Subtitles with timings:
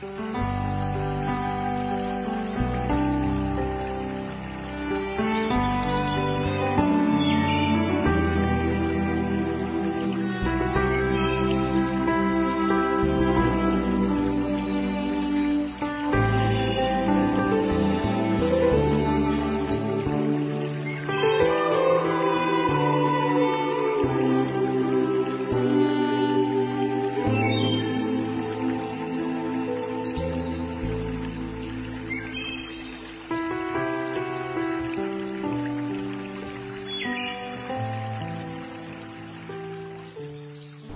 [0.00, 0.37] เ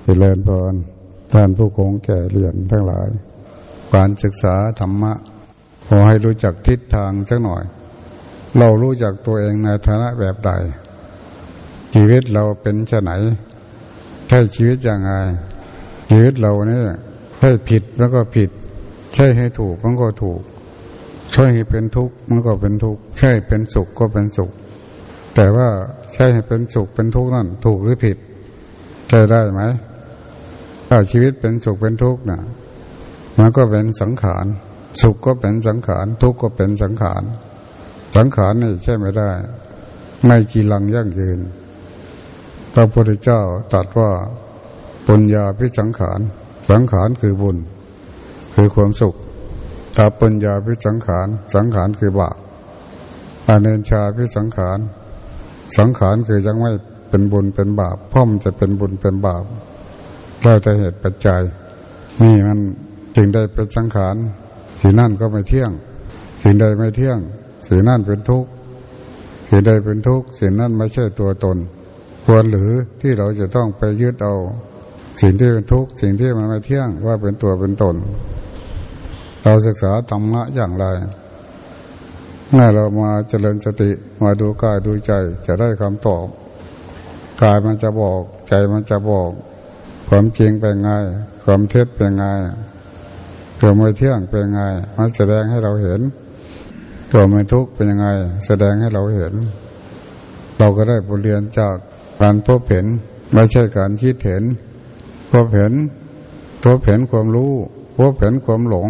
[0.06, 0.74] จริญพร
[1.32, 3.08] ท่านผู้คงแก่เรียนทั้งหลาย
[3.94, 5.12] การศึกษาธรรมะ
[5.88, 7.62] ขอให้รู้จักทิศทางสักหน่อย
[8.58, 10.50] เรารู้จักตัวเองในฐานะแบบใด
[11.94, 13.10] ชีวิตเราเป็นชะไหน
[14.28, 15.12] ใช่ชีวิตอย่างไร
[16.10, 16.82] ชีวิตเราเนี่ย
[17.38, 18.50] ใช่ผิดแล้วก็ผิด
[19.14, 20.40] ใช่ให้ถูกมันก็ถูก
[21.32, 24.50] ใช่ให้เป็นทุกข์มันก็เป็นทุกข์ใช่เป็นสุขก็เป็นสุข
[25.34, 25.68] แต่ว่า
[26.12, 28.16] ใช่ให้เป็นสุขเป็นทุกข์นั่นถูกหรือผิด
[29.08, 29.62] ใช่ได้ไหม
[30.94, 32.40] ถ้าชีวิตเป็นสุขเป็นทุกข์นะ
[33.38, 34.46] มันก็เป็นสังขาร
[35.02, 37.22] สุขก็เป็นสังขาร ทุกข์ก็เป็นสังขาร
[38.16, 39.30] สังขารนี่ใช่ไม่ได้
[40.26, 41.40] ไม่กีรังยั่งยืน
[42.74, 43.40] พระพุทธเจ้า
[43.72, 44.10] ตรัสว่า
[45.06, 46.20] ปุญญาพิสังขาร
[46.70, 47.56] สังขารคือบุญ
[48.54, 49.14] คือความสุข
[49.96, 52.36] ถ้าปุญญาพิสังขาร สังขารคือบาป
[53.48, 54.78] อาเนชาพิสังขาร
[55.78, 56.72] สังขารคือยังไม่
[57.08, 59.46] เป็นบุญเป็นบาปพ่อมจะเป็นบุญเป็นบาป
[60.44, 61.42] เราจะเหตุปัจจัย
[62.22, 62.58] นี่มัน
[63.16, 64.16] สิ่งใดเป็นสังขาร
[64.80, 65.70] สิ่งนั่นก็ไม่เที่ยง
[66.42, 67.18] สิ่งใดไม่เที่ยง
[67.66, 68.50] สิ่งนั่นเป็นทุกข์
[69.48, 71.58] สิ่งใดเป็นทุกข์สิ่งนั้นไม่ใช่ตัวตน
[72.24, 72.70] ควรหรือ
[73.00, 74.34] ที่เราจะต้องไปยึดเอา
[75.20, 77.96] สิ่งที่เป็นทุกข์สิ่งที่มันไม่เที่ยงว่าเป็นตัวเป็นตน
[79.42, 80.86] เราศึกษาธรรมะอย่างไร
[82.50, 83.90] เมื่อเรามาเจริญสติ
[84.22, 85.12] มาดูกายดูใจ
[85.46, 86.26] จะได้คำตอบ
[87.42, 89.30] กายมันจะบอก ใจมันจะบอก
[90.08, 90.90] ความจริงเป็นไง
[91.44, 92.24] ความเท็จเป็นไง
[93.60, 94.60] ตัวไม่เที่ยงเป็นไง
[94.96, 96.00] มันแสดงให้เราเห็น
[97.12, 98.08] ตัวไม่ทุกข์เป็นยังไง
[98.46, 99.34] แสดงให้เราเห็น
[100.58, 101.76] เราก็ได้บทเรียนจาก
[102.22, 102.86] การพบเห็น
[103.32, 104.42] ไม่ใช่การคิดเห็น
[105.30, 105.72] พบเห็น
[106.62, 107.52] พบเห็นความรู้
[107.98, 108.88] พบเห็นความหลง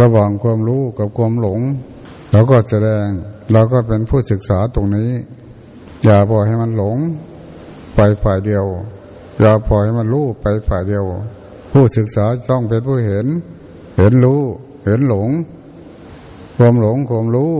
[0.00, 1.60] ระหว่างความรู้กับความหลง
[2.32, 3.06] เราก็แสดง
[3.52, 5.10] เราก็เป็นผู้ศึกษาตรงนี้
[6.04, 6.96] อย่าปล่อยให้มันหลง
[7.94, 8.64] ไปฝ่ายเดียว
[9.40, 11.04] อย่าปล่อยมันรู้ไปฝ่ายเดียว
[11.72, 13.26] ผู้ศึกษาต้องเป็นผู้เห็น
[13.98, 14.42] เห็นรู้
[14.84, 15.30] เห็นหลง
[16.56, 17.52] ความหลงความรู้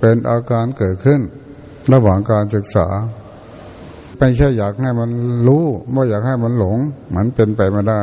[0.00, 1.20] เป็นอาการเกิดขึ้น
[1.92, 2.86] ระหว่างการศึกษา
[4.18, 5.10] ไม่ใช่อยากให้มัน
[5.46, 6.78] รู้ไม่อยากให้มันหลง
[7.14, 8.02] มันเป็นไปไม่ได้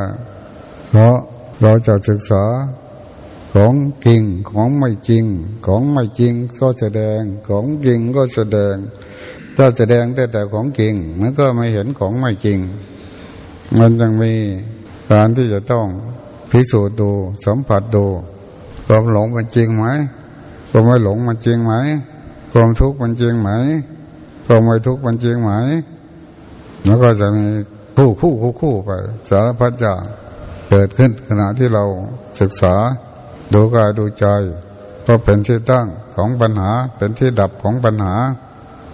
[0.89, 1.17] เพราะ
[1.61, 2.43] เราจะศึกษา
[3.53, 3.75] ของ
[4.05, 5.25] จริงของไม่จริง
[5.65, 8.75] ของไม่จริงก็แสดงของจริงก็แสดง
[9.57, 12.59] ถ้าแสดงแต่แต่ของจริงมันก็ไม่เห็นของไม่จริง
[13.79, 14.33] มันยังมี
[15.11, 15.85] การที่จะต้อง
[16.51, 17.11] พิสูจน์ดู
[17.45, 18.05] สัมผัสดู
[18.87, 19.85] ความหลงมันจริงไหม
[20.69, 21.73] ความไม่หลงมันจริงไหม
[22.51, 23.49] ความทุกข์มันจริงไหม
[24.45, 25.51] ความไม่ทุกข์มันจริงไหม
[26.85, 27.45] แล้วก็จะมี
[27.95, 28.91] คู่คู่คู่คู่ไป
[29.29, 30.01] สารพัดอย่าง
[30.69, 31.83] เกิดขึ้นขณะที่เรา
[32.39, 32.75] ศึกษา
[33.53, 34.25] ดูกายดูใจ
[35.07, 38.15] ก็เป็นที่ตั้งของปัญหาเป็นที่ดับของปัญหา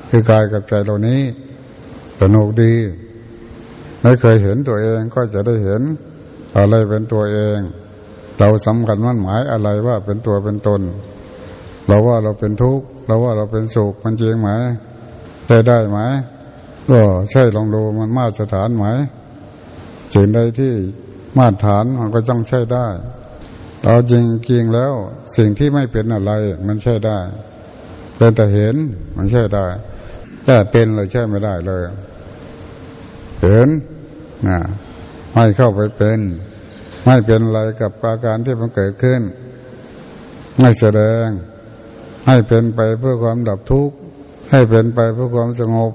[0.10, 1.22] คือกายกับใจเหล่านี้
[2.22, 2.74] สนุกดี
[4.02, 5.82] ไม่เคยเห็นตัวเองก็จะได้เห็น
[6.58, 7.60] อะไรเป็นตัวเอง
[8.40, 10.82] เราสำคัญมั่นหมายอะไรว่าเป็นตัวเป็นตน
[11.88, 14.50] เราว่าเราเป็นทุกข์เราว่าเราเป็นสุขมันจริงไหม
[15.48, 16.00] ได้ได้ไหม
[16.90, 17.02] ก็
[17.32, 18.86] ใช่ลองดูมันมาตรฐานไหม
[20.14, 20.74] สิ่งใดที่
[21.38, 22.88] มาตรฐานมันก็ต้องใช่ได้
[23.86, 24.94] เอาจริงจริงแล้ว
[25.38, 26.32] สิ่งที่ไม่เป็นอะไร
[26.68, 27.20] มันใช่ได้
[28.18, 28.76] เป็นแต่เห็น
[29.18, 29.66] มันใช่ได้
[30.46, 31.82] แต่เป็นเลยใช่ไม่ได้เลย
[33.42, 33.70] เห็น
[34.48, 34.60] นะ
[35.34, 36.20] ไม่เข้าไปเป็น
[37.06, 39.22] ไม่เป็นอะไรกับอาการที่มันเกิดขึ้น
[40.60, 41.26] ไม่แสดง
[42.28, 43.96] ให้เป็นไปเพื่อความดับทุกข์
[44.52, 45.92] ให้เป็นไปเพื่อความสงบ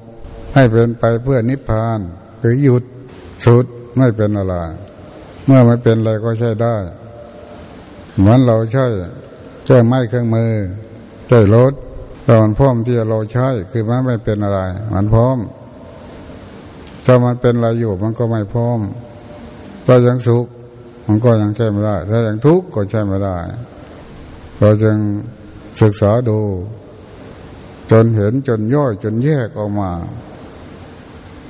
[0.55, 1.99] ให้เป็นไปเพื่อนิพพาน
[2.41, 2.83] หรือหยุด
[3.47, 3.65] สุด
[3.99, 4.55] ไม่เป็นอะไร
[5.47, 6.77] เมื่อไม่เป็นอะไรก็ใช่ได้
[8.19, 8.87] เหมือนเราใช้
[9.67, 10.53] ใช้ไม้เครื่องมือ
[11.29, 11.73] ใช้รถ
[12.27, 14.61] ต่มันพร้อมที่เราใช้คือมันไม่เป็นอะไร
[14.95, 15.37] มันพร้อม
[17.09, 18.81] ถ้ามันเป็นอะไรอยู่มันก็ไม่พร้อม
[19.87, 20.47] ถ้ายังสุข
[21.07, 23.37] มันก็ยังแก้ไม่ได้ ถ้ายังทุกข์ก็ใช้ไม่ได้
[24.59, 24.99] เราจึง
[25.81, 26.39] ศึกษาดู
[27.91, 29.91] จนเห็นจนย่อยจนแยกออกมา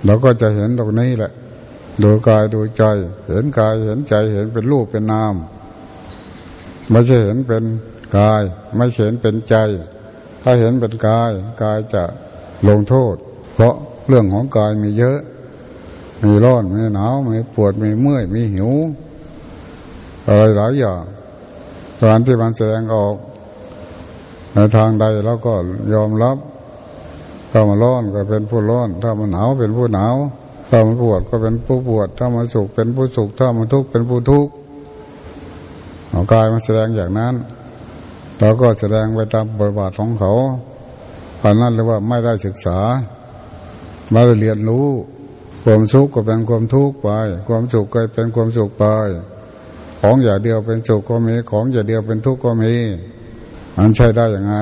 [0.05, 1.32] เราก็จะเห็นตรงนี้แหละ
[2.03, 2.82] ดูกายดูใจ
[3.29, 5.35] เห็นกายเห็นใจเห็นเป็นรูปเป็นนาม
[6.91, 7.64] ไม่ใช่เห็นเป็น
[8.19, 8.43] กาย
[8.76, 9.56] ไม่เห็นเป็นใจ
[10.43, 11.31] ถ้าเห็นเป็นกาย
[11.62, 12.03] กายจะ
[12.69, 13.14] ลงโทษ
[13.55, 13.75] เพราะ
[14.08, 15.19] เรื่องของกายมีเยอะ
[16.23, 18.71] มีร้อนมีหนาวมีปวดมีเมื่อยมีหิว
[20.27, 21.03] อะไรหลายอย่าง
[22.01, 23.15] ตอนที่มันแสดงออก
[24.55, 25.55] ในทางใดแล้วก็
[25.95, 26.37] ยอมรับ
[27.51, 30.15] ถ้ามันร้อนก็เป็นผู้ร้อน ถ้ามันหนาวเป็นผู้หนาว
[30.71, 34.53] ถ้ามันปวดก็เป็นผู้ปวด ถ้ามันสุขเป็นผู้สุข ถ้ามันทุกข์เป็นผู้ทุกข์
[36.11, 37.35] เอากายมันแสดงอย่างนั้น
[38.41, 40.33] เราก็แสดงไปตามบทบาทของเขา
[41.43, 42.79] อันนั้นเรียกว่าไม่ได้ศึกษา
[44.11, 44.87] ไม่ได้เรียนรู้
[45.69, 47.09] ความสุขก็เป็นความทุกข์ไป
[47.49, 48.85] ความสุขก็เป็นความสุขไป
[50.01, 52.75] ของอย่างเดียวเป็นสุขก็มี ของอย่างเดียวเป็นทุกข์ก็มี
[53.77, 54.55] มันใช่ได้ยังไง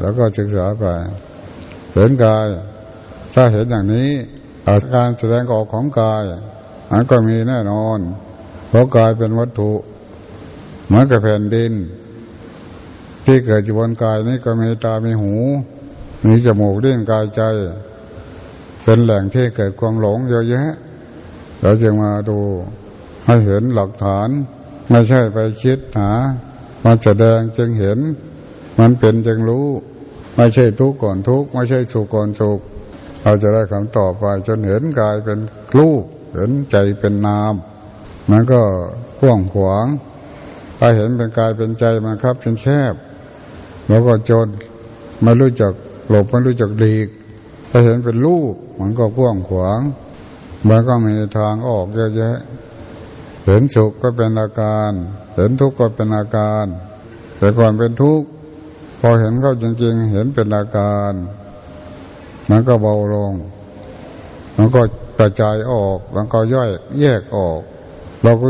[0.00, 0.84] แล้วก็ศึกษาไป
[1.92, 2.46] เห็นกาย
[3.34, 4.10] ถ้าเห็นอย่างนี้
[4.68, 6.22] อาการแสดงออกของกาย
[6.90, 7.98] อันก็มีแน่นอน
[8.68, 9.72] เพราะกายเป็นวัตถุ
[10.86, 11.72] เหมือนกับแผ่นดิน
[13.24, 15.34] ที่เกิดอยู่บนกายนี้ก็มีตา มีหู
[16.26, 17.42] มีจมูกเลี้ยงกายใจ
[18.84, 20.70] เป็นแหล่งที่เกิดความหลงเยอะแยะ
[21.60, 22.38] เราจึงมาดู
[23.26, 24.28] ให้เห็นหลักฐาน
[24.90, 26.12] ไม่ใช่ไปคิดหา
[26.84, 27.98] มันแสดงจึงเห็น
[28.78, 29.66] มันเป็นจึงรู้
[30.36, 32.60] ไม่ใช่ทุกข์ก่อนทุกข์ไม่ใช่สุขก่อนสุข
[33.22, 35.38] เราจะได้คำตอบไปจนเห็นกายเป็น
[35.78, 36.04] รูป
[36.34, 37.54] เห็นใจเป็นนาม
[38.30, 38.60] มันก็
[39.20, 39.86] กว้างขวาง
[40.78, 42.94] ถ้าเห็นเป็นกายเป็นใจมันครับเป็นแคบ
[43.88, 44.48] แล้วก็จน
[45.22, 45.72] ไม่รู้จัก
[46.08, 47.06] หลบไม่รู้จักดีก
[47.74, 49.80] ถ้าเห็นเป็นรูปมันก็กว้างขวาง
[50.68, 52.38] มันก็มีทางออกเยอะแยะ
[53.46, 54.90] เห็นสุขก็เป็นอาการ
[55.34, 56.64] เห็นทุกข์ก็เป็นอาการ
[57.38, 58.28] แต่ก่อนเป็นทุกข์
[59.00, 61.12] พอเห็นเข้าจริง ๆ เห็นเป็นอาการ
[62.50, 63.32] มันก็เบาลง
[64.56, 64.80] มันก็
[65.18, 66.70] กระจายออก มันก็ย่อย
[67.00, 67.60] แยกออก
[68.22, 68.46] เราก็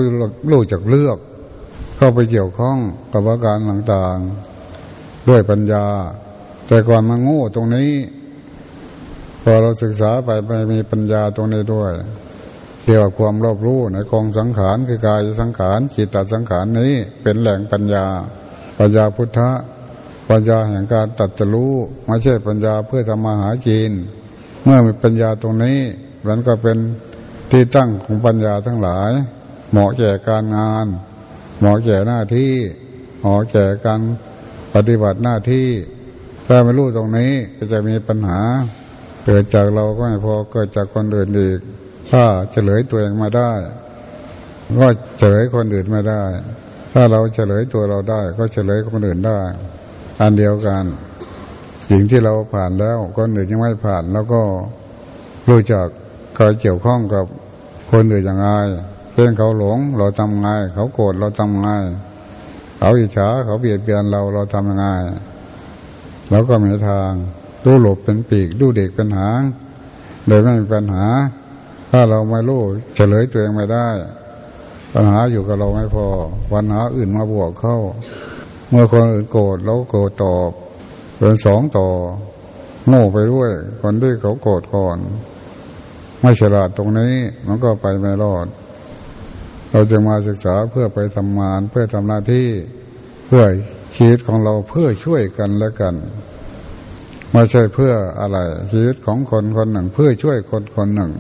[0.50, 1.18] รู้จักเลือก
[1.96, 2.78] เข้าไปเกี่ยวข้อง
[3.12, 5.86] กับอาการต่างๆ ด้วยปัญญา
[6.66, 7.90] แต่ก่อนมันโง่ตรงนี้
[9.42, 11.92] พอเราศึกษาไปไปมีปัญญาตรงนี้ด้วย
[12.84, 18.06] เกี่ยวกับความรอบรู้ในกองสังขารคือกายสังขารจิตตสังขารนี้เป็นแหล่งปัญญา
[18.78, 19.50] ปัญญาพุทธะ
[20.30, 21.74] ปัญญาแห่งการตัดจะรู้
[22.06, 23.92] ไม่ใช่ปัญญาเพื่อทำมาหากิน
[24.64, 25.78] เมื่อมีปัญญาตรงนี้
[26.28, 26.78] มันก็เป็น
[27.50, 29.10] ที่ตั้งของปัญญาทั้งหลาย
[29.70, 30.86] เหมาะแก่การงาน
[31.58, 32.52] เหมาะแก่หน้าที่
[33.20, 34.00] เหมาะแก่การ
[34.74, 35.68] ปฏิบัติหน้าที่
[36.46, 38.40] ถ้าไม่รู้ตรงนี้ก็จะมีปัญหา
[39.24, 41.58] เกิดจากเราก็ไม่พอเกิดจากคนอื่นอีก
[42.10, 43.52] ถ้าเฉลยตัวเองมาได้
[44.80, 44.88] ก็
[45.19, 46.22] เฉลยคนอื่นไม่ได้
[46.92, 49.40] ถ้าเราเฉลยตัวเราได้ ก็เฉลยคนอื่นได้
[50.20, 50.84] อันเดียวกัน
[51.88, 54.42] สิ่งที่เราผ่านแล้วคนอื่นยังไม่ผ่าน แล้วก็
[55.48, 55.86] รู้จัก
[56.38, 57.25] การเกี่ยวข้องกับ
[57.90, 58.48] คนอื่นอย่างไร
[59.12, 61.68] เช่นเขาหลงเราทำไงเขาโกรธเราทำไง
[62.78, 64.86] เขาอิจฉาเขาเบียดเบียนเราเราทำยังไง
[66.30, 67.10] แล้วก็มีทาง
[67.64, 69.43] ดูหลบเป็นปีกดูเด็กเป็นหาง
[70.26, 71.06] โดยไม่มีปัญหา
[71.91, 72.62] ถ้าเราไม่รู้
[72.94, 73.88] เฉลยตัวเองไม่ได้
[74.94, 76.06] ปัญหาอยู่กับเราไม่พอ
[76.53, 77.79] ปัญหาอื่นมาบวกเข้า
[78.70, 80.50] เมื่อคนอื่นโกรธเราโกรธตอบ
[81.19, 81.88] เป็นสองต่อ
[82.88, 83.50] โง่ไปด้วย
[83.81, 84.99] คนที่เขาโกรธก่อน
[86.20, 87.14] ไม่ฉลาดตรงนี้
[87.47, 88.47] มันก็ไปไม่รอด
[89.70, 92.49] เราจะมาศึกษาเพื่อไปทำงาน เพื่อทำหน้าที่
[93.26, 93.44] เพื่อ
[93.97, 95.95] ชีวิตของเราเพื่อช่วยกันและกัน
[97.32, 98.38] ไม่ใช่เพื่ออะไร
[98.72, 101.12] ชีวิตของคนคนหนึ่ง เพื่อช่วยคนคนหนึ่ง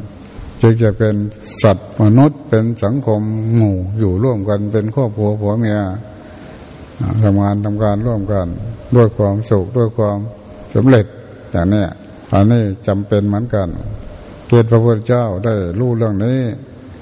[0.60, 1.14] จึงจะเป็น
[1.62, 3.20] สัตว์มนุษย์เป็นสังคม
[3.56, 5.78] หมู่อยู่ร่วมกันเป็นครอบครัวผัวเมีย
[7.22, 8.46] ทำงานทำการร่วมกัน
[8.96, 10.18] ด้วยความสุขด้วยความ
[10.74, 11.06] สำเร็จ
[11.52, 11.84] อย่างนี้
[12.34, 13.68] อันนี้จำเป็นเหมือนกัน
[14.46, 16.38] เกียรติพระพุทธเจ้าได้รู้เรื่องนี้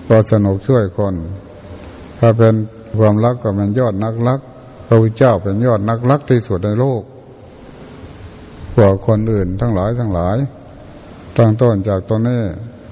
[0.09, 1.15] ก็สนุกช่วยคน
[2.19, 2.55] ถ้าเป็น
[2.99, 4.41] ความรักก็เป็นยอดนักรัก
[4.87, 7.03] พระพุทธเจ้าเป็นยอดนักรักที่สุดในโลก
[8.81, 10.37] ว่าคนอื่นทั้งหลายทั้งหลาย
[11.37, 12.43] ตั้งต้นจากตรงนี้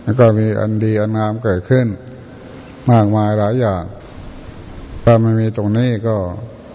[0.03, 1.87] แล้วก็มีอันดีอันงามเกิดขึ้น
[2.91, 3.83] มากมายหลายอย่าง
[5.05, 6.17] ถ้าไม่มีตรงนี้ก็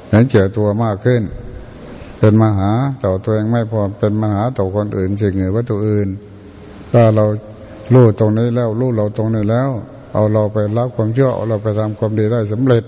[0.10, 1.22] เห็นเจอตัวมากขึ้น
[2.20, 2.72] เป็นมหา
[3.04, 6.08] ต่อตัวเองไม่พอเป็นมหาต่อคนอื่นสิ่งอื่นวัตถุอื่น
[6.94, 7.26] ถ้าเรา
[7.94, 9.70] รู้ตรงนี้แล้วรู้เราตรงนี้แล้ว
[10.14, 12.84] เอาเราไปรับความเชื่อเอาเราไปทำความดีได้สำเร็จ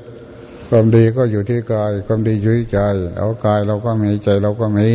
[0.69, 2.79] ความดีก็อยู่ที่กาย ความดีอยู่ที่ใจ
[3.17, 4.89] เอากายเราก็มีใจเราก็มี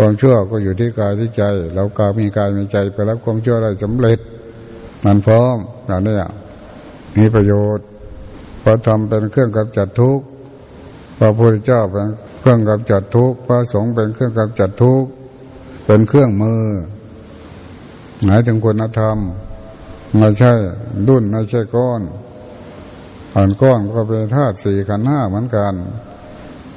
[0.00, 1.42] ความเชื่อก็อยู่ที่กายที่ใจ
[1.74, 4.18] เรากายมีกายมีใจไปรับความเชื่อได้สำเร็จ
[5.04, 6.14] มันพร้อมอย่างนี้
[7.16, 7.86] มีประโยชน์
[8.62, 10.24] พอทำเป็นเครื่องกำจัดทุกข์
[11.18, 12.08] พระพุทธเจ้าเป็น
[12.40, 15.08] เครื่องกำจัดทุกข์พระสงฆ์เป็นเครื่องกำจัดทุกข์
[15.86, 16.62] เป็นเครื่องมือ
[18.24, 19.18] หมายถึงคุณธรรม
[20.18, 20.52] ไม่ใช่
[21.08, 22.00] ดุนไม่ใช่ก้อน
[23.34, 25.74] อ่านก้อนก็เป็นธาตุสี่ขันห้าเหมือนกัน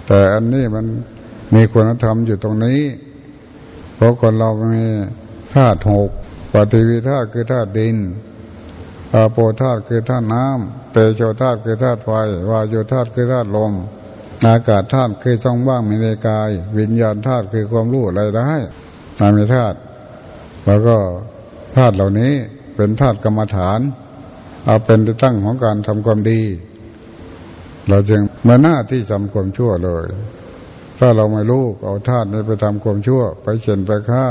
[0.06, 0.86] แต่อันนี้มัน
[1.54, 2.80] มีคุณธรรมอยู่ตรงนี้
[4.02, 4.86] ราะคนเรามี
[5.56, 6.10] ธาตุหก
[6.54, 7.98] ปฏิวิธาคือธาตุดิน
[9.14, 12.10] อาโปธาตุคือธาตุน้ำเตโชธาตุคือธาตุไฟ
[12.50, 13.74] วายโยธาตุคือธาตุลม
[14.46, 18.52] อากาศธาตุคือช่องว่างมีในกาย วิญญาณธาตุคือความรู้อะไรได้
[19.20, 19.78] นามธาตุ
[20.66, 20.98] แล้วก็
[21.76, 22.34] ธาตุเหล่านี้
[22.76, 23.80] เป็นธาตุกรรมฐาน
[24.66, 26.42] เอาเป็นที่ตั้งของการทำความดี
[27.90, 30.06] เราจึงมาหน้าที่ทำความชั่วเลย
[31.04, 34.26] ถ้าเราไม่รู้เอาธาตุนี้ไปทำความชั่ว ไปเฉนไปฆ่า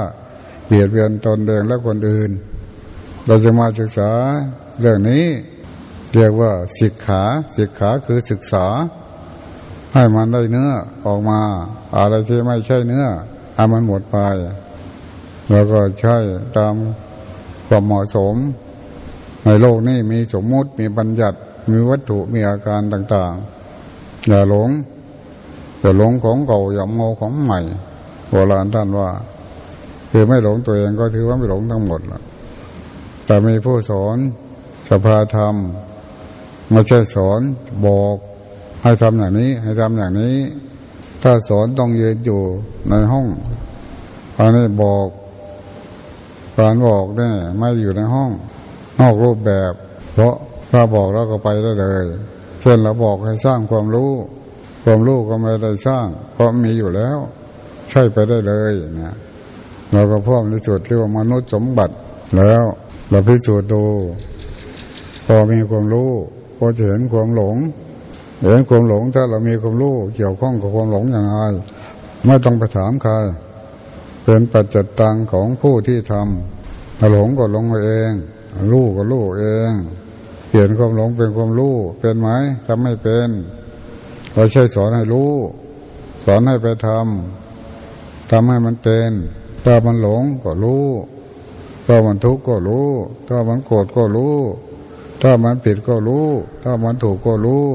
[0.67, 2.31] เบียดเบียนตนเองและคนอื่น
[3.27, 4.11] เราจะมาศึกษา
[4.81, 5.25] เรื่องนี้
[6.15, 7.23] เรียกว่าศิกขา
[7.57, 8.67] ศิกขาคือศึกษา
[9.95, 10.71] ให้มันได้เนื้อ
[11.07, 11.41] ออกมา
[11.97, 13.07] อะไรที่ไม่ใช่เนื้อ
[13.57, 14.17] ให้มันหมดไป
[15.51, 16.17] แล้วก็ใช่
[16.57, 16.75] ตาม
[17.69, 18.35] ความเหมาะสม
[19.45, 21.39] ในโลกนี้มีสมมุติมีบัญญัติ
[21.71, 24.71] มีวัตถุมีอาการต่างๆ อย่าหลง
[25.81, 27.61] อย่าหลงของเก่าอย่าโมของใหม่
[28.31, 29.09] โบราณท่านว่า
[30.11, 32.21] คือไม่หลงตัวเองก็ถือว่าไม่หลงทั้งหมดละ
[33.27, 34.17] แต่มีผู้สอน
[34.91, 35.55] สภาธรรม
[36.73, 37.41] มาใช่สอน
[37.87, 38.17] บอก
[38.83, 40.37] ให้ทำอย่างนี้ ให้ทำอย่างนี้
[41.23, 42.41] ถ้าสอนต้องยืนอยู่
[42.89, 43.27] ในห้อง
[44.39, 45.07] อันนี้บอก
[46.59, 48.31] การบอกเนี่ยไม่อยู่ในห้อง
[49.01, 49.73] นอกรูปแบบ
[50.13, 50.35] เพราะ
[50.71, 52.05] ถ้าบอกแล้วก็ไปได้เลย
[52.61, 54.11] เช่นเราบอกให้สร้างความรู้
[54.85, 57.19] ความรู้ก็ไม่ได้สร้าง เพราะมีอยู่แล้ว
[57.91, 59.15] ใช่ไปได้เลยนะ
[59.93, 61.95] เราก็พ่อมที่สุดเรียกว่ามนุษย์สมบัติ
[62.37, 62.65] แล้ว
[63.11, 63.85] เราพิสูจน์ดู
[65.27, 66.11] พอมีความรู้
[66.57, 67.57] พอจะเห็นความหลง
[68.43, 71.37] เห็นความหลงถ้าเรามีความรู้เกี่ยวข้องกับความหลงอย่างไร
[72.27, 73.13] ไม่ต้องไปถามใคร
[74.25, 78.13] เป็นปัจจิตังของผู้ที่ทำหลงก็หลงเอง
[78.73, 79.73] รู้ก็รู้เอง
[80.49, 82.29] เปลี่ยนความหลงเป็นความรู้เป็นไหม
[82.67, 83.29] ทำไม่เป็น
[84.35, 85.33] เราใช่สอนให้รู้
[86.25, 89.11] สอนให้ไปทำทำให้มันเป็น
[89.65, 90.87] ถ้ามันหลงก็รู้
[91.87, 92.89] ถ้ามันทุกข์ก็รู้
[93.29, 94.37] ถ้ามันโกรธก็รู้
[95.23, 96.27] ถ้ามันผิดก็รู้
[96.63, 97.67] ถ้ามันถูกก็รู้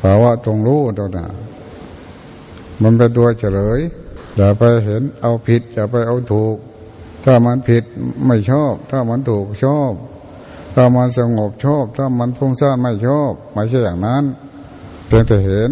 [0.00, 1.32] ภาวะตรงรู้ตัวนั้น
[2.82, 3.80] มันเป็นตัวเฉลย
[4.36, 6.56] อย่าไปเห็นเอาผิดอย่าไปเอาถูก
[7.24, 7.84] ถ้ามันผิด
[8.26, 9.92] ไม่ชอบ ถ้ามันถูกชอบ
[10.74, 14.24] ถ้ามันสงบชอบ ถ้ามันพุ่งซ่านไม่ชอบ ไม่ใช่อย่างนั้น
[15.06, 15.70] เพียงแต่เห็น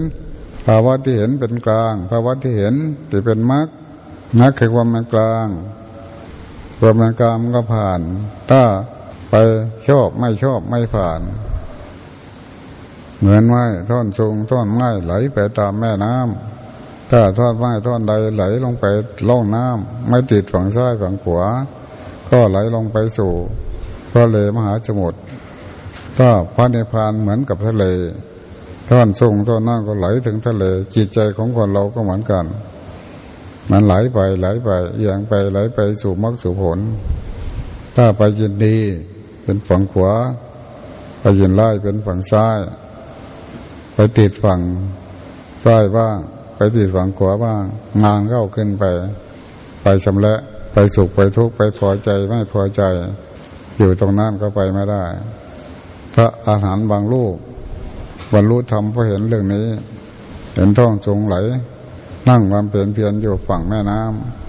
[0.67, 2.75] ภาวะที่เห็นเป็นกลาง ภาวะที่เห็น
[3.11, 3.69] ที่เป็นมรรค
[4.41, 5.47] มรรคคือความเป็นกลาง
[6.79, 8.01] ความเป็นกลางก็ผ่าน
[8.51, 8.63] ถ้า
[9.31, 9.35] ไป
[9.89, 11.21] ชอบไม่ชอบไม่ผ่าน
[13.19, 18.85] เหมือนไม้ท่อนสูงท่อนไม้ไหลไปตามแม่น้ำถ้าท่อดไม้ท่อดใดไหลลงไป
[19.29, 21.45] ล่องน้ำไม่ติดฝั่งซ้ายฝั่งขวา
[22.31, 23.33] ก็ไหลลงไปสู่
[24.13, 25.19] ทะเลมหาสมุทร
[26.19, 27.85] ถ้าพระนิพพานเหมือนกับทะเล
[28.93, 32.45] ท่อนสูงท่อนนั่นก็ไหลถึงทะเล จิตใจของคนเราก็เหมือนกัน
[33.71, 36.79] มันไหลไปไหลไปเอียงไปไหลไปสู่มรรคสู่ผล
[37.97, 38.77] ถ้าไปยินดี
[39.43, 40.13] เป็นฝั่งขวา
[41.21, 42.59] ไปยินไล่เป็นฝั่งซ้าย
[43.95, 44.61] ไปติดฝั่ง
[45.65, 46.17] ซ้ายบ้าง
[46.57, 47.63] ไปติดฝั่งขวาบ้าง
[48.05, 48.85] งานเข้าขึ้นไป
[49.83, 50.35] ไปชำระ
[50.73, 52.83] ไปสุขไปทุกข์ไปพอใจไม่พอใจ
[53.79, 55.05] อยู่ตรงนั้นก็ไปไม่ได้
[56.15, 57.37] พระอาหารบางลูก
[58.33, 59.67] บรรลุธรรมเพราะเห็นเรื่องนี้
[60.55, 61.37] เห็นท่องจงไหล
[62.29, 64.01] นั่งความเปลี่ยนเพียนอยู่ฝั่งแม่น้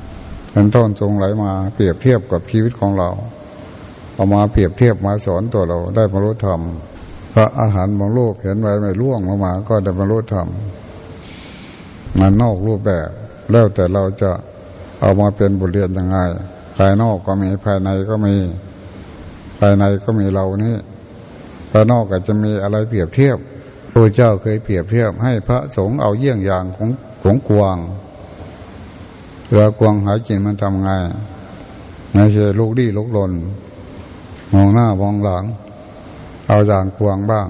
[0.02, 3.10] ำเห็นท่องจงไหลมาเปรียบเทียบกับชีวิตของเรา
[4.14, 6.62] เอามาเปรียบเทียบมาสอนตัวเราได้บรรลุธรรม
[7.34, 10.48] พระอาหารบางลูกเห็นไว้ไม่ล่วงมามา ก็ได้บรรลุธรรม
[12.20, 13.10] มันนอกรูปแบบ
[13.52, 14.32] แล้วแต่เราจะ
[15.02, 16.18] เอามาเป็นบทเรียนยังไง
[16.78, 18.36] ภายนอกก็มีภายในก็มี
[19.60, 20.76] ภายในก็มีเรานี่
[21.72, 23.38] ภายนอกก็จะมีอะไรเปรียบเทียบ
[23.96, 26.90] พระเจ้าเคยเปรียบเทียบให้พระสงฆ์เอาเยี่ยงอย่างของ
[27.22, 27.78] ของกวาง
[29.48, 30.90] เวลากวางหากินมันทำไง
[32.14, 33.32] ไม่ใช่ลูกดีลูกหลน
[34.54, 35.44] มองหน้ามองหลัง
[36.48, 37.48] เอาอย่างกวางบ้าง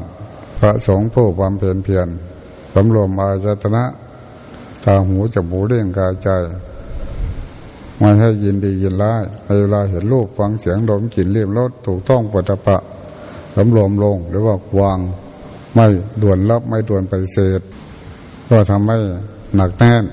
[0.59, 2.07] พระสงฆ์ผู้ความเพียรเพียร
[2.73, 3.83] สำรวมอาจตนะ
[4.83, 6.29] ตาหูจมูกเลี้ยงกายใจ
[7.97, 12.77] ไม่ให้ยินดียินร้ายในเวลาเห็นรูปฟังเสียงดมกลิ่นเรียบรสถูกต้องปัตปะ
[13.55, 15.00] สำรวมลงหรือว่าวาง
[15.74, 15.86] ไม่
[16.22, 17.62] ด่วนรับไม่ด่วนปฏิเสธ
[18.50, 18.98] ก็ทำให้
[19.56, 20.03] หนักแน่น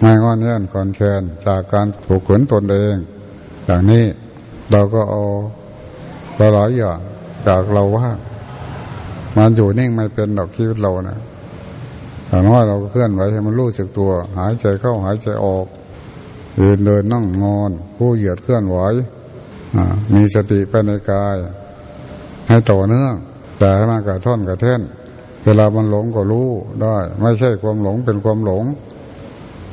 [0.00, 2.94] ไม่งอนแน่นคอนแคนจากการผูกขืนตนเอง
[3.66, 4.04] อย่างนี้
[4.70, 5.22] เราก็เอา
[6.54, 6.98] หลายอย่าง
[7.46, 8.08] จากเราว่า
[9.36, 11.18] มันอยู่นิ่งไม่เป็นดอกชีวิตเราเนะ
[12.28, 15.66] อย่างน้อยเราก็เคลื่อนไหวให้มันรู้สึกตัว หายใจเข้าหายใจออก
[16.56, 18.78] เดินเดินนั่งนอน ผู้เหยียดเคลื่อนไหว
[20.14, 21.36] มีสติไปในกาย
[22.48, 23.14] ให้ต่อเนื่อง
[23.58, 24.80] แต่ให้มากระท่อนกระเท่น
[25.44, 26.48] เวลามันหลงก็รู้
[26.82, 28.64] ได้ ไม่ใช่ความหลงเป็นความหลง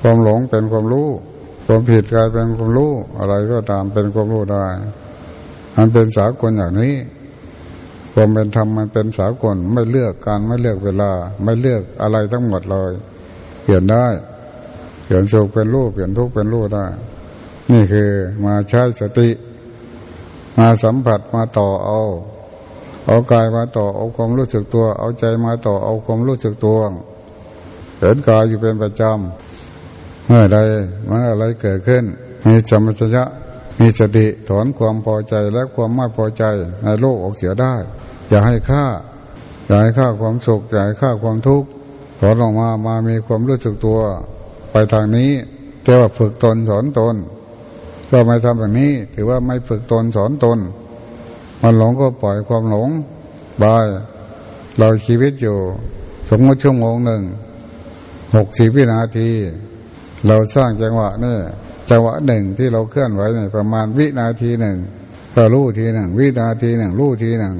[0.01, 1.07] ความหลงเป็นความรู้
[1.65, 4.65] ความผิดกลายเป็นความรู้ อะไรก็ตามเป็นความรู้ได้
[5.77, 6.95] มันเป็นสากลอย่างนี้
[8.13, 11.11] ความเป็นธรรมมันเป็นสากลไม่เลือกการไม่เลือกเวลา
[11.43, 12.91] ไม่เลือกอะไรทั้งหมดเลย
[13.63, 14.05] เปลี่ยนได้
[15.05, 16.85] เปลี่ยนสุขเป็นรูปเปลี่ยนทุกข์เป็นรูปได้
[17.71, 18.09] นี่คือ
[18.45, 19.29] มาใช้สติ
[20.57, 22.01] มาสัมผัสมาต่อเอา
[23.07, 26.77] เอากายมาต่อเอาความรู้สึกตัว เอาใจมาต่อเอาความรู้สึกตัว
[27.99, 30.57] เห็นกายอยู่เป็นประจำเมื่อใด
[31.05, 32.03] เมื่ออะไรเกิดขึ้น
[32.47, 33.23] มีสมัชยะ
[33.79, 36.43] มีสติถอนความพอใจและความไม่พอใจ
[36.83, 37.73] ในโลกออกเสียได้
[38.29, 38.83] อย่าให้ค่า
[39.67, 41.67] อย่าให้ค่าความสุขอย่าให้ค่าความทุกข์
[42.19, 43.99] ถอนออกมามามีความรู้สึกตัว
[44.71, 45.31] ไปทางนี้
[45.83, 47.15] แต่ว่าฝึกตนสอนตน
[48.09, 50.59] ก็ไม่ทำแบบนี้ ถือว่าไม่ฝึกตนสอนตน
[51.61, 52.89] มันหลงก็ปล่อยความหลง
[53.63, 53.85] บาย
[54.77, 55.57] เราชีวิตอยู่
[56.29, 57.21] สมมติชั่วโมงหนึ่ง
[58.35, 59.29] หกสิบวินาที
[60.27, 61.35] เราสร้างจังหวะนี่
[61.89, 64.77] จังหวะหนึ่งที่เราเคลื่อนไหวในประมาณวินาทีหนึ่ง
[65.35, 67.55] ก็รู้ทีหนึ่งวินาทีหนึ่งรู้ทีหนึ่ง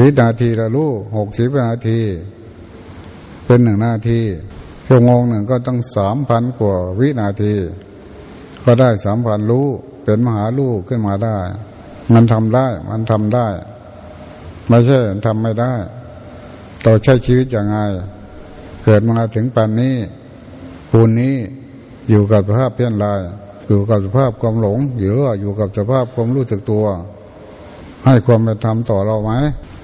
[0.00, 2.00] วินาทีละรู้หกสิบวินาที
[3.46, 4.20] เป็นหนึ่งนาที
[4.86, 7.54] ชั่วโมงหนึ่งก็ต้องสามพันกว่าวินาที
[8.64, 9.66] ก็ได้สามพันรู้
[10.04, 11.36] เป็นมหาลูกขึ้นมาได้
[12.14, 13.46] มันทำได้ มันทำได้
[14.68, 15.72] ไม่ใช่ทำไม่ได้
[16.82, 17.76] เราใช้ชีวิตอย่างไง
[18.84, 19.96] เกิดมาถึงปันนี้
[20.90, 21.34] ปูนนี้
[22.10, 23.20] อยู่กับสภาพเพี้ยนลาย
[23.66, 26.84] อยู่กับสภาพความหลงหรือว่าอยู่กับสภาพความรู้สึกตัว
[28.04, 29.32] ให้ความเป็นธรรมต่อเราไหม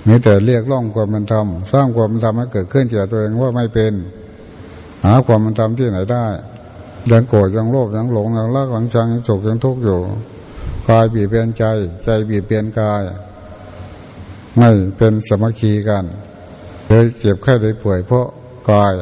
[0.07, 3.93] มีแต่เรียกร้องความเป็นธรรมสร้างความเป็นธรรมให้เกิดขึ้นแก่ตัวเองว่าไม่เป็น
[5.05, 6.27] หาความเป็นธรรมที่ไหนได้
[7.11, 9.99] ยังโกรธยังโลภยังหลงยังรักยังชังยังโศกยังทุกข์อยู่
[10.89, 11.65] กายบีบเบียนใจ
[12.05, 13.03] ใจบีบเบียนกาย
[14.57, 16.05] ไม่เป็นสมัคคีกัน
[16.87, 18.27] เลยเจ็บแค่ได้ป่วยเพราะ
[18.71, 18.93] กาย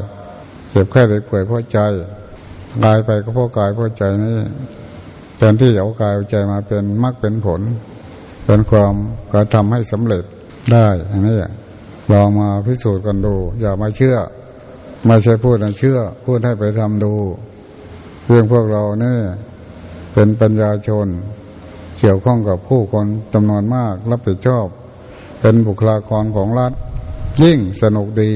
[0.70, 1.78] เจ็บแค่ได้ป่วยเพราะใจ
[2.84, 4.34] กายไปก็เพราะกายเพราะใจนี่
[5.36, 7.60] แทนที่จะเอากายเอาใจมาเป็นมรรคเป็นผล
[8.44, 8.94] เป็นความ
[9.32, 10.24] กระทำให้สำเร็จ
[10.72, 11.36] ได้อันนี้
[12.12, 14.16] ลองมาพิสูจน์กันดู อย่ามาเชื่อ
[15.06, 17.12] ไม่ใช่พูดนะเชื่อ พูดให้ไปทำดู
[18.26, 19.18] เรื่องพวกเราเนี่ย
[20.12, 21.06] เป็นปัญญาชน
[22.04, 24.66] กี่ยวข้องกับผู้คนจำนวนมาก รับผิดชอบ
[25.40, 26.72] เป็นบุคลากรของรัฐ
[27.42, 28.32] ยิ่งสนุกดี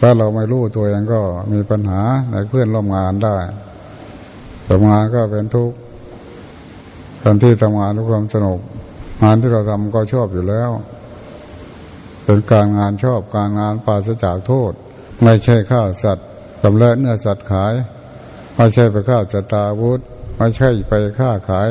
[0.00, 1.20] ถ้าเราไม่รู้ตัวเองก็
[1.52, 3.36] มีปัญหาในเพื่อนร่วมงานได้
[4.68, 5.76] ทำงานก็เป็นทุกข์
[7.22, 8.58] ตอนที่ทำงานด้วยความสนุก
[9.22, 10.70] งานที่เราทำก็ชอบอยู่แล้ว
[12.24, 14.72] เป็นการงานชอบการงานปราศจากโทษ
[15.22, 16.26] ไม่ใช่ฆ่าสัตว์
[16.62, 17.74] กำเนิดเนื้อสัตว์ขาย
[18.56, 20.00] ไม่ใช่ไปฆ่าสตาวุธ
[20.36, 21.68] ไม่ใช่ไปฆ่าขาย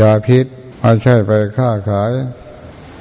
[0.00, 0.46] ยาพิษ
[0.80, 2.12] ไม่ใช่ไปค้าขาย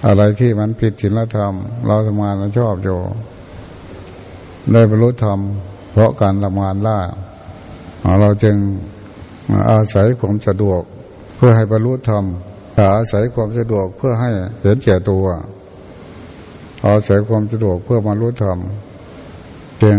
[0.06, 1.54] อะไรที่มันผิดศีลธรรม
[1.86, 3.00] เราทำงานเราชอบอยู่
[4.72, 5.40] ได้บรรลุธรรม
[5.92, 7.00] เพราะการละมานล่า
[8.22, 8.56] เราจึง
[9.72, 10.82] อาศัยความสะดวก
[11.36, 12.24] เพื่อให้บรรลุธรรม
[12.96, 14.30] อาศัยความสะดวกเพื่อให้
[14.62, 15.26] เห็นแก่ตัว
[16.86, 18.58] อาศัยความสะดวกเพื่อบรรลุธรรม
[19.84, 19.98] จึง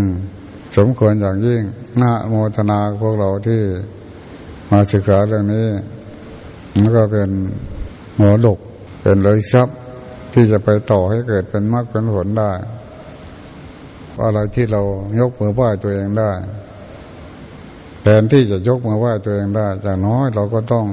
[0.76, 1.62] สมควรอย่างยิ่ง
[2.00, 3.60] นาโมทนาพวกเราที่
[4.70, 5.66] มาศึกษาเรื่องนี้
[6.78, 7.30] มันก็เป็น
[8.18, 8.58] หัวดก
[9.02, 9.76] เป็นเลยทรัพย์
[10.32, 12.52] ที่จะไปต่อให้เกิดเป็นมรรคเป็นผลได้
[14.22, 14.82] อะไรที่เรา
[15.20, 16.32] ยกมือไหว้ตัวเองได้
[18.02, 20.86] แทนที่จะยกมือไหว้ตัวเองได้อย่างน้อยเราก็ต้อง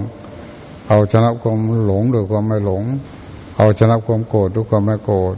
[0.89, 2.83] เอาชนะความหลงด้วยความไม่หลง
[3.57, 5.35] เอาชนะความโกรธด้วยความไม่โกรธ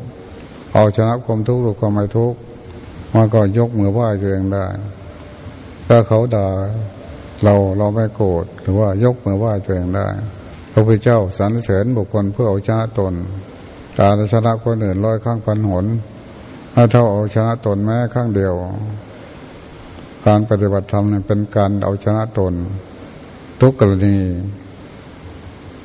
[0.74, 2.38] เอาชนะความทุกข์ด้วยความไม่ทุกข์
[3.16, 4.66] มันก็ยกมือไหว้ตัวเองได้
[5.88, 6.48] ถ้าเขาด่า
[7.44, 10.08] เราเราไม่โกรธหรือว่ายกมือไหว้ตัวเองได้
[10.72, 13.14] พระพุทธเจ้าสรรเสริญบุคคลเพื่อเอาชนะตน
[13.98, 15.86] ตารชนะคนอื่นร้อยข้างพันหน
[16.74, 18.54] ถ้าเท่าเอาชนะตนแม้ข้างเดียว
[20.26, 22.54] การปฏิบัติธรรมเนี่ยเป็นการเอาชนะตน
[23.62, 24.18] ทุกกรณี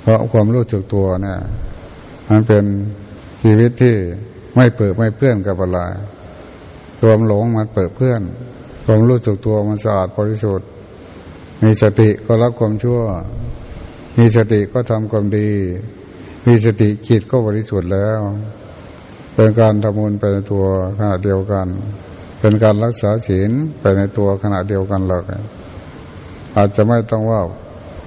[0.03, 1.39] เพราะความรู้สึกตัวเนี่ย
[2.29, 2.65] มันเป็น
[3.43, 3.97] ชีวิตที่
[4.57, 5.79] ไม่เปิดไม่เพื่อนกับอะไร
[7.01, 8.21] ตัวหลงมันเปิดเพื่อน
[8.85, 10.69] ความรู้สึกตัวมันสะอาดบริสุทธิ์
[11.63, 13.01] มีสติก็รับความชั่ว
[14.19, 15.51] มีสติก็ทำความดี
[16.47, 18.21] มีสติจิตก็บริสุทธิ์แล้ว
[19.35, 20.65] เป็นการทำบุญไปในตัว
[20.99, 21.67] ขณะเดียวกัน
[22.41, 25.23] เป็นการรักษาศีลไปในตัวขณะเดียวกันเลย
[26.57, 27.43] อาจจะไม่ต้องว่า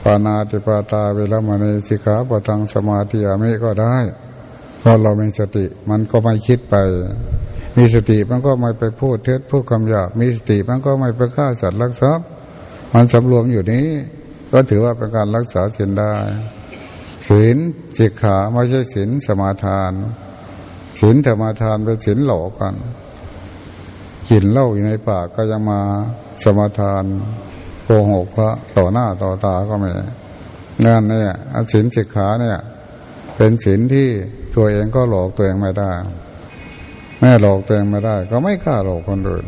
[0.04, 3.96] ปานาติปาตาเวลามณีสิกขาปทังสมาธิอามิก็ได้
[4.80, 6.76] เพราะเรามีสติมันก็ไม่คิดไป
[7.78, 12.28] มีสติมันก็ไม่ไปพูดเท็จพูดคำหยาบมีสติมันก็ไม่ไปฆ่าสัตว์ลักทรัพย์
[12.96, 13.88] มันสำรวมอยู่นี้
[14.52, 16.14] ก็ถือว่าเป็นการรักษาศีลได้
[17.28, 17.58] ศีล
[17.98, 19.92] จิกขาไม่ใช่ศีลสมาทาน
[21.00, 22.76] ศีลธรรมาทานเป็นศีลหลอกกัน
[24.30, 25.80] กินเหล้าอยู่ในปากก็ยังมา
[26.44, 27.04] สมาทาน
[27.84, 29.90] โกหกพระต่อหน้าต่อตาก็ไม่
[30.86, 32.58] งานเนี่ยอศินสิกขาเนี่ย
[33.36, 34.08] เป็นศีลที่
[34.56, 35.92] ตัวเองก็หลอกตัวเองไม่ได้
[37.20, 39.46] แม่หลอกตัวเองไม่ได้ ก็ไม่กล้าหลอกคนอื่น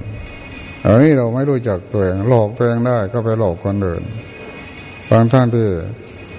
[0.85, 4.03] อันนี้เราไม่รู้จักตัวเองหลอกตัวเองได้ก็ไปหลอกคนอื่น
[5.09, 5.67] บางท่านที่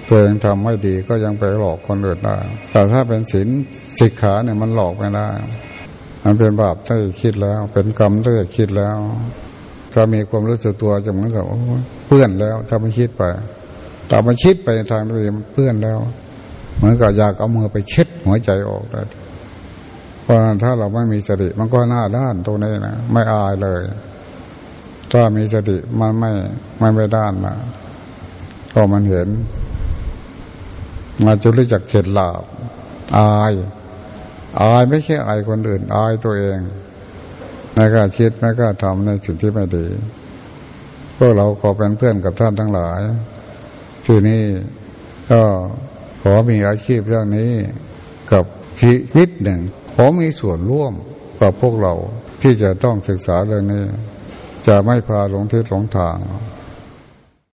[0.07, 2.37] ตัวเองทำไม่ดีก็ยังไปหลอกคนอื่นได้
[2.71, 3.47] แต่ถ้าเป็นศีล
[3.99, 5.29] สิกขาเนี่ยมันหลอกไม่ได้
[6.25, 8.97] มันเป็นบาปถ้าคิดแล้ว เป็นกรรมถ้าคิดแล้ว
[9.93, 11.43] ถ้ามีความรู้สึกตัวจะเหมือนกับ
[12.07, 13.23] เพื่อนแล้ว ถ้าไม่คิดไป
[14.07, 15.13] แต่มาคิดไปทางนี้
[15.53, 15.99] เพื่อนแล้ว
[16.77, 19.01] เหมือนกับอยากเอามือไปเช็ดหัวใจออกได้
[20.23, 23.81] เพราะถ้าเราไม่มีสติมันก็หน้าด้านตรงนี้นะไม่อายเลย
[25.11, 26.31] ถ้ามีสติมันไม่
[26.79, 27.55] ไม่ไปด้านนะ
[28.73, 29.27] ก็มันเห็น
[31.25, 32.43] มาจุรู้จักเข็ดหลาบ
[33.17, 33.53] อาย
[34.61, 36.59] อายไม่ใช่อายคนอื่น อายตัวเอง
[37.73, 39.87] ไม่กล้าคิดไม่กล้าทำในสิ่งที่ไม่ดี
[41.17, 43.01] พวกเราขอเป็นเพื่อนกับท่านทั้งหลาย
[44.05, 44.43] ที่นี่
[45.31, 45.41] ก็
[46.21, 47.51] ขอมีอาชีพเรื่องนี้
[48.31, 48.43] กับ
[48.81, 49.59] ชีวิตหนึ่ง
[49.93, 50.93] ขอมีส่วนร่วม
[51.41, 51.93] กับพวกเรา
[52.41, 53.83] ที่จะต้องศึกษาเรื่องนี้
[54.67, 56.17] จะไม่พาหลงทิศหลงทาง